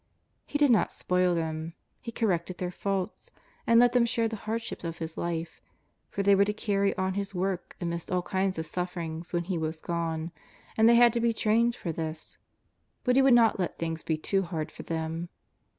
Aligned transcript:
He 0.47 0.57
did 0.57 0.71
not 0.71 0.91
spoil 0.91 1.35
them. 1.35 1.73
He 2.01 2.11
corrected 2.11 2.57
their 2.57 2.71
faults 2.71 3.29
and 3.67 3.79
let 3.79 3.93
them 3.93 4.07
share 4.07 4.27
the 4.27 4.35
hardships 4.35 4.83
of 4.83 4.97
His 4.97 5.15
Life, 5.15 5.61
for 6.09 6.23
they 6.23 6.33
were 6.33 6.43
to 6.45 6.55
carrv 6.55 6.97
on 6.97 7.13
His 7.13 7.35
work 7.35 7.75
amidst 7.79 8.11
all 8.11 8.23
kinds 8.23 8.57
of 8.57 8.65
suffer 8.65 9.01
ings 9.01 9.31
when 9.31 9.43
He 9.43 9.59
was 9.59 9.79
gone, 9.79 10.31
and 10.75 10.89
they 10.89 10.95
had 10.95 11.13
to 11.13 11.19
be 11.19 11.33
trained 11.33 11.75
for 11.75 11.91
this. 11.91 12.39
But 13.03 13.15
He 13.15 13.21
would 13.21 13.35
not 13.35 13.59
let 13.59 13.77
things 13.77 14.01
be 14.01 14.17
too 14.17 14.41
hard 14.41 14.71
for 14.71 14.81
them. 14.81 15.29